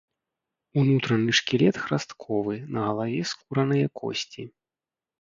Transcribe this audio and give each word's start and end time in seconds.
Унутраны 0.83 1.31
шкілет 1.41 1.75
храстковы, 1.85 2.59
на 2.79 2.89
галаве 2.89 3.23
скураныя 3.35 3.87
косці. 4.03 4.53